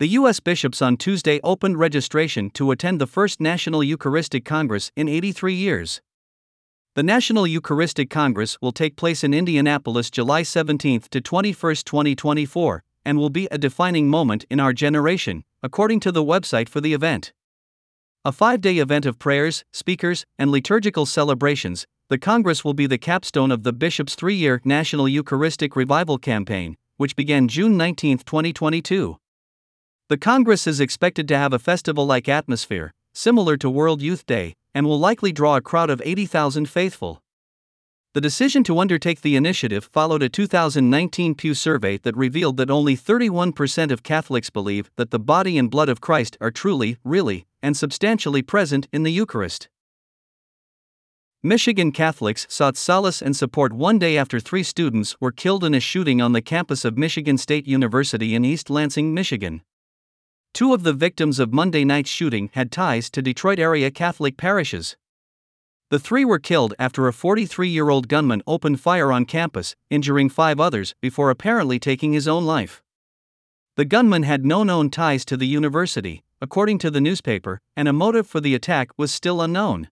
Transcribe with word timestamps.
The 0.00 0.16
U.S. 0.20 0.40
bishops 0.40 0.80
on 0.80 0.96
Tuesday 0.96 1.40
opened 1.44 1.78
registration 1.78 2.48
to 2.52 2.70
attend 2.70 3.02
the 3.02 3.06
first 3.06 3.38
National 3.38 3.84
Eucharistic 3.84 4.46
Congress 4.46 4.90
in 4.96 5.10
83 5.10 5.52
years. 5.52 6.00
The 6.94 7.02
National 7.02 7.46
Eucharistic 7.46 8.08
Congress 8.08 8.56
will 8.62 8.72
take 8.72 8.96
place 8.96 9.22
in 9.22 9.34
Indianapolis 9.34 10.10
July 10.10 10.42
17 10.42 11.02
to 11.10 11.20
21, 11.20 11.74
2024, 11.84 12.82
and 13.04 13.18
will 13.18 13.28
be 13.28 13.46
a 13.50 13.58
defining 13.58 14.08
moment 14.08 14.46
in 14.48 14.58
our 14.58 14.72
generation, 14.72 15.44
according 15.62 16.00
to 16.00 16.10
the 16.10 16.24
website 16.24 16.70
for 16.70 16.80
the 16.80 16.94
event. 16.94 17.34
A 18.24 18.32
five 18.32 18.62
day 18.62 18.78
event 18.78 19.04
of 19.04 19.18
prayers, 19.18 19.66
speakers, 19.70 20.24
and 20.38 20.50
liturgical 20.50 21.04
celebrations, 21.04 21.86
the 22.08 22.16
Congress 22.16 22.64
will 22.64 22.72
be 22.72 22.86
the 22.86 22.96
capstone 22.96 23.50
of 23.50 23.64
the 23.64 23.74
Bishop's 23.74 24.14
three 24.14 24.36
year 24.36 24.62
National 24.64 25.06
Eucharistic 25.06 25.76
Revival 25.76 26.16
Campaign, 26.16 26.78
which 26.96 27.16
began 27.16 27.48
June 27.48 27.76
19, 27.76 28.20
2022. 28.20 29.19
The 30.10 30.18
Congress 30.18 30.66
is 30.66 30.80
expected 30.80 31.28
to 31.28 31.38
have 31.38 31.52
a 31.52 31.60
festival 31.60 32.04
like 32.04 32.28
atmosphere, 32.28 32.92
similar 33.14 33.56
to 33.58 33.70
World 33.70 34.02
Youth 34.02 34.26
Day, 34.26 34.56
and 34.74 34.84
will 34.84 34.98
likely 34.98 35.30
draw 35.30 35.54
a 35.54 35.60
crowd 35.60 35.88
of 35.88 36.02
80,000 36.04 36.68
faithful. 36.68 37.22
The 38.14 38.20
decision 38.20 38.64
to 38.64 38.80
undertake 38.80 39.20
the 39.20 39.36
initiative 39.36 39.88
followed 39.92 40.24
a 40.24 40.28
2019 40.28 41.36
Pew 41.36 41.54
survey 41.54 41.96
that 41.98 42.16
revealed 42.16 42.56
that 42.56 42.72
only 42.72 42.96
31% 42.96 43.92
of 43.92 44.02
Catholics 44.02 44.50
believe 44.50 44.90
that 44.96 45.12
the 45.12 45.20
body 45.20 45.56
and 45.56 45.70
blood 45.70 45.88
of 45.88 46.00
Christ 46.00 46.36
are 46.40 46.50
truly, 46.50 46.96
really, 47.04 47.46
and 47.62 47.76
substantially 47.76 48.42
present 48.42 48.88
in 48.92 49.04
the 49.04 49.12
Eucharist. 49.12 49.68
Michigan 51.40 51.92
Catholics 51.92 52.48
sought 52.50 52.76
solace 52.76 53.22
and 53.22 53.36
support 53.36 53.72
one 53.72 54.00
day 54.00 54.18
after 54.18 54.40
three 54.40 54.64
students 54.64 55.14
were 55.20 55.30
killed 55.30 55.62
in 55.62 55.72
a 55.72 55.78
shooting 55.78 56.20
on 56.20 56.32
the 56.32 56.42
campus 56.42 56.84
of 56.84 56.98
Michigan 56.98 57.38
State 57.38 57.68
University 57.68 58.34
in 58.34 58.44
East 58.44 58.70
Lansing, 58.70 59.14
Michigan. 59.14 59.62
Two 60.52 60.74
of 60.74 60.82
the 60.82 60.92
victims 60.92 61.38
of 61.38 61.52
Monday 61.52 61.84
night's 61.84 62.10
shooting 62.10 62.50
had 62.54 62.72
ties 62.72 63.08
to 63.10 63.22
Detroit 63.22 63.58
area 63.58 63.90
Catholic 63.90 64.36
parishes. 64.36 64.96
The 65.90 65.98
three 65.98 66.24
were 66.24 66.38
killed 66.38 66.74
after 66.78 67.08
a 67.08 67.12
43 67.12 67.68
year 67.68 67.88
old 67.88 68.08
gunman 68.08 68.42
opened 68.46 68.80
fire 68.80 69.10
on 69.10 69.24
campus, 69.24 69.74
injuring 69.90 70.28
five 70.28 70.60
others 70.60 70.94
before 71.00 71.30
apparently 71.30 71.78
taking 71.78 72.12
his 72.12 72.28
own 72.28 72.44
life. 72.44 72.82
The 73.76 73.84
gunman 73.84 74.24
had 74.24 74.44
no 74.44 74.62
known 74.62 74.90
ties 74.90 75.24
to 75.26 75.36
the 75.36 75.46
university, 75.46 76.22
according 76.40 76.78
to 76.78 76.90
the 76.90 77.00
newspaper, 77.00 77.60
and 77.76 77.88
a 77.88 77.92
motive 77.92 78.26
for 78.26 78.40
the 78.40 78.54
attack 78.54 78.90
was 78.96 79.12
still 79.12 79.40
unknown. 79.40 79.88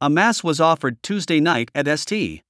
A 0.00 0.10
mass 0.10 0.44
was 0.44 0.60
offered 0.60 1.02
Tuesday 1.02 1.40
night 1.40 1.70
at 1.74 1.86
St. 1.98 2.42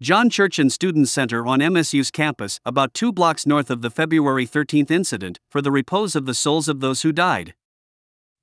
John 0.00 0.30
Church 0.30 0.60
and 0.60 0.70
Student 0.70 1.08
Center 1.08 1.44
on 1.44 1.58
MSU's 1.58 2.12
campus, 2.12 2.60
about 2.64 2.94
two 2.94 3.10
blocks 3.12 3.46
north 3.46 3.68
of 3.68 3.82
the 3.82 3.90
February 3.90 4.46
13 4.46 4.86
incident, 4.90 5.40
for 5.50 5.60
the 5.60 5.72
repose 5.72 6.14
of 6.14 6.24
the 6.24 6.34
souls 6.34 6.68
of 6.68 6.78
those 6.78 7.02
who 7.02 7.10
died. 7.10 7.54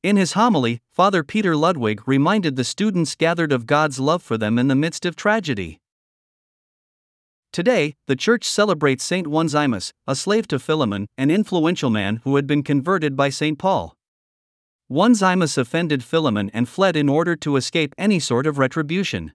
In 0.03 0.17
his 0.17 0.33
homily, 0.33 0.81
Father 0.91 1.23
Peter 1.23 1.55
Ludwig 1.55 2.05
reminded 2.05 2.57
the 2.57 2.65
students 2.65 3.15
gathered 3.15 3.53
of 3.53 3.67
God's 3.67 4.01
love 4.01 4.21
for 4.21 4.37
them 4.37 4.59
in 4.59 4.67
the 4.67 4.75
midst 4.75 5.05
of 5.05 5.15
tragedy. 5.15 5.79
Today, 7.53 7.95
the 8.05 8.17
church 8.17 8.43
celebrates 8.43 9.05
Saint 9.05 9.25
Onesimus, 9.25 9.93
a 10.05 10.13
slave 10.13 10.49
to 10.49 10.59
Philemon, 10.59 11.07
an 11.17 11.31
influential 11.31 11.89
man 11.89 12.19
who 12.25 12.35
had 12.35 12.47
been 12.47 12.63
converted 12.63 13.15
by 13.15 13.29
Saint 13.29 13.59
Paul. 13.59 13.95
Onesimus 14.91 15.57
offended 15.57 16.03
Philemon 16.03 16.51
and 16.53 16.67
fled 16.67 16.97
in 16.97 17.07
order 17.07 17.37
to 17.37 17.55
escape 17.55 17.95
any 17.97 18.19
sort 18.19 18.45
of 18.45 18.57
retribution. 18.57 19.31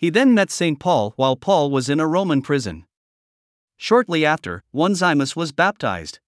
He 0.00 0.08
then 0.08 0.32
met 0.32 0.50
St. 0.50 0.80
Paul 0.80 1.12
while 1.16 1.36
Paul 1.36 1.70
was 1.70 1.90
in 1.90 2.00
a 2.00 2.06
Roman 2.06 2.40
prison. 2.40 2.86
Shortly 3.76 4.24
after, 4.24 4.64
Onesimus 4.74 5.36
was 5.36 5.52
baptized. 5.52 6.20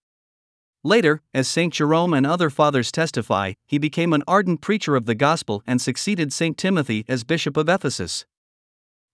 Later, 0.85 1.23
as 1.33 1.49
St. 1.49 1.73
Jerome 1.73 2.13
and 2.13 2.27
other 2.27 2.51
fathers 2.51 2.93
testify, 2.93 3.55
he 3.65 3.79
became 3.79 4.13
an 4.13 4.25
ardent 4.29 4.61
preacher 4.61 4.95
of 4.95 5.07
the 5.07 5.15
gospel 5.15 5.63
and 5.67 5.81
succeeded 5.81 6.35
St. 6.35 6.59
Timothy 6.59 7.07
as 7.09 7.25
Bishop 7.25 7.57
of 7.57 7.71
Ephesus. 7.71 8.27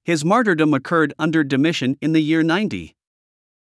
His 0.04 0.24
martyrdom 0.24 0.74
occurred 0.74 1.14
under 1.20 1.44
Domitian 1.44 1.96
in 2.00 2.12
the 2.12 2.20
year 2.20 2.42
90. 2.42 2.96